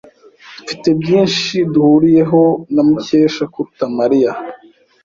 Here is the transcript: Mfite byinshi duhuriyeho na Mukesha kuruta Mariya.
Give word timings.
Mfite 0.63 0.87
byinshi 1.01 1.55
duhuriyeho 1.73 2.41
na 2.73 2.81
Mukesha 2.87 3.43
kuruta 3.53 3.85
Mariya. 3.97 4.31